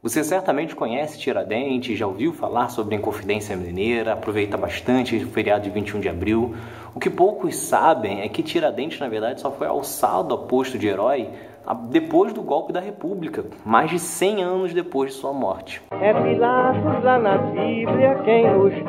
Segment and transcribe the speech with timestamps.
[0.00, 5.64] Você certamente conhece Tiradentes, já ouviu falar sobre a Inconfidência Mineira, aproveita bastante o feriado
[5.64, 6.54] de 21 de abril.
[6.94, 10.86] O que poucos sabem é que Tiradentes, na verdade, só foi alçado a posto de
[10.86, 11.28] herói
[11.90, 15.82] depois do golpe da República, mais de 100 anos depois de sua morte.
[16.00, 18.86] É Pilatos lá na Bíblia quem nos diz,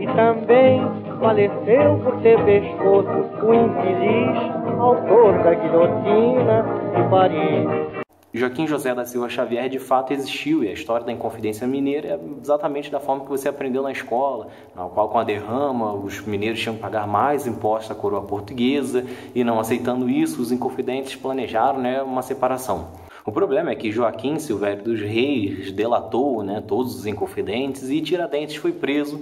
[0.00, 0.82] e também
[1.20, 4.38] faleceu por ter pescoço o infeliz
[4.80, 6.64] autor da guilhotina
[6.96, 7.99] de Paris.
[8.32, 12.20] Joaquim José da Silva Xavier de fato existiu e a história da Inconfidência Mineira é
[12.40, 16.60] exatamente da forma que você aprendeu na escola, na qual com a derrama os mineiros
[16.60, 19.04] tinham que pagar mais impostos à coroa portuguesa
[19.34, 22.86] e não aceitando isso os inconfidentes planejaram né, uma separação.
[23.26, 28.54] O problema é que Joaquim Silvério dos Reis delatou né, todos os inconfidentes e Tiradentes
[28.54, 29.20] foi preso,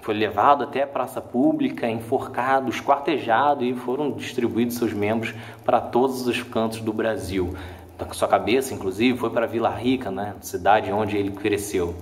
[0.00, 5.34] foi levado até a praça pública, enforcado, esquartejado e foram distribuídos seus membros
[5.64, 7.52] para todos os cantos do Brasil
[7.98, 11.94] da sua cabeça, inclusive, foi para Vila Rica, né, cidade onde ele cresceu.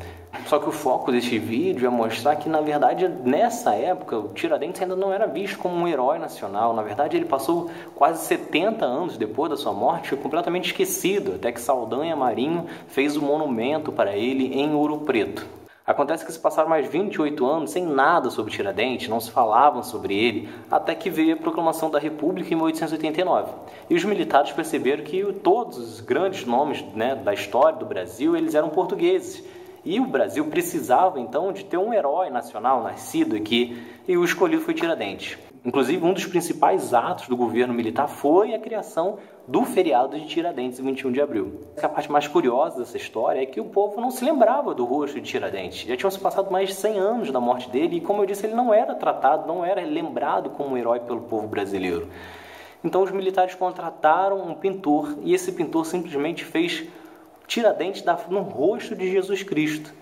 [0.47, 4.81] Só que o foco deste vídeo é mostrar que, na verdade, nessa época, o Tiradentes
[4.81, 6.75] ainda não era visto como um herói nacional.
[6.75, 11.61] Na verdade, ele passou quase 70 anos depois da sua morte, completamente esquecido, até que
[11.61, 15.47] Saldanha Marinho fez um monumento para ele em Ouro Preto.
[15.85, 20.15] Acontece que se passaram mais 28 anos sem nada sobre Tiradentes, não se falavam sobre
[20.15, 23.53] ele, até que veio a proclamação da República em 1889.
[23.91, 28.55] E os militares perceberam que todos os grandes nomes né, da história do Brasil eles
[28.55, 29.45] eram portugueses.
[29.85, 34.63] E o Brasil precisava então de ter um herói nacional nascido aqui, e o escolhido
[34.63, 35.37] foi Tiradentes.
[35.65, 40.81] Inclusive, um dos principais atos do governo militar foi a criação do feriado de Tiradentes,
[40.81, 41.61] 21 de abril.
[41.81, 45.21] A parte mais curiosa dessa história é que o povo não se lembrava do rosto
[45.21, 45.87] de Tiradentes.
[45.87, 48.45] Já tinham se passado mais de 100 anos da morte dele e, como eu disse,
[48.45, 52.09] ele não era tratado, não era lembrado como um herói pelo povo brasileiro.
[52.83, 56.89] Então, os militares contrataram um pintor e esse pintor simplesmente fez
[57.47, 59.95] Tiradentes no rosto de Jesus Cristo.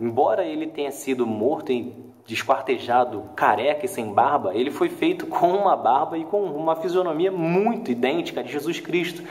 [0.00, 1.92] Embora ele tenha sido morto e
[2.26, 7.32] desquartejado, careca e sem barba, ele foi feito com uma barba e com uma fisionomia
[7.32, 9.22] muito idêntica de Jesus Cristo.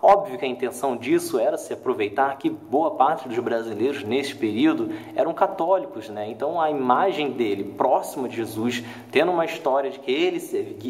[0.00, 4.90] Óbvio que a intenção disso era se aproveitar que boa parte dos brasileiros nesse período
[5.14, 6.30] eram católicos, né?
[6.30, 10.40] Então a imagem dele próxima de Jesus, tendo uma história de que ele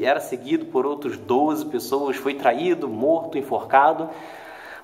[0.05, 4.09] era seguido por outros 12 pessoas, foi traído, morto, enforcado,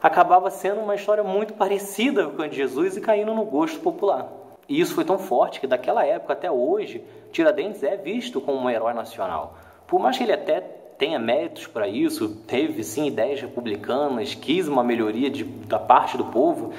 [0.03, 4.28] acabava sendo uma história muito parecida com a de Jesus e caindo no gosto popular.
[4.69, 8.71] E isso foi tão forte que daquela época até hoje, Tiradentes é visto como um
[8.71, 9.56] herói nacional.
[9.87, 14.84] Por mais que ele até tenha méritos para isso, teve sim ideias republicanas, quis uma
[14.84, 16.72] melhoria de, da parte do povo,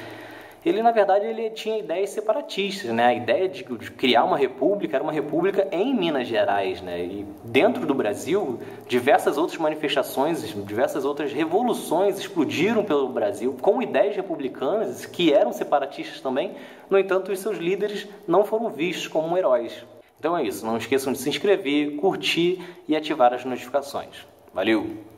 [0.69, 3.05] ele na verdade ele tinha ideias separatistas, né?
[3.05, 7.03] A ideia de, criar uma república era uma república em Minas Gerais, né?
[7.03, 14.15] E dentro do Brasil, diversas outras manifestações, diversas outras revoluções explodiram pelo Brasil com ideias
[14.15, 16.55] republicanas que eram separatistas também.
[16.89, 19.83] No entanto, os seus líderes não foram vistos como heróis.
[20.19, 20.65] Então é isso.
[20.65, 24.27] Não esqueçam de se inscrever, curtir e ativar as notificações.
[24.53, 25.11] Valeu!